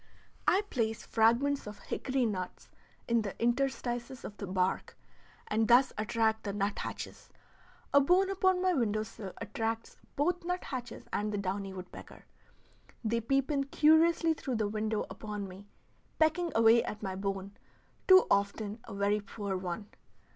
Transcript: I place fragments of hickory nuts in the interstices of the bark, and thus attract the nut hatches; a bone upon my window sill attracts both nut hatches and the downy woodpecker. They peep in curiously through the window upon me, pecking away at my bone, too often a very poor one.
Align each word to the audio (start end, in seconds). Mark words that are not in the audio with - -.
I 0.47 0.63
place 0.71 1.05
fragments 1.05 1.67
of 1.67 1.77
hickory 1.77 2.25
nuts 2.25 2.71
in 3.07 3.21
the 3.21 3.39
interstices 3.39 4.25
of 4.25 4.35
the 4.37 4.47
bark, 4.47 4.97
and 5.47 5.67
thus 5.67 5.93
attract 5.95 6.43
the 6.43 6.53
nut 6.53 6.79
hatches; 6.79 7.29
a 7.93 8.01
bone 8.01 8.31
upon 8.31 8.63
my 8.63 8.73
window 8.73 9.03
sill 9.03 9.31
attracts 9.39 9.97
both 10.15 10.43
nut 10.43 10.63
hatches 10.63 11.03
and 11.13 11.31
the 11.31 11.37
downy 11.37 11.71
woodpecker. 11.71 12.25
They 13.03 13.21
peep 13.21 13.51
in 13.51 13.65
curiously 13.65 14.33
through 14.33 14.55
the 14.55 14.67
window 14.67 15.05
upon 15.07 15.47
me, 15.47 15.67
pecking 16.17 16.51
away 16.55 16.83
at 16.83 17.03
my 17.03 17.15
bone, 17.15 17.55
too 18.07 18.25
often 18.31 18.79
a 18.85 18.95
very 18.95 19.19
poor 19.21 19.55
one. 19.55 19.85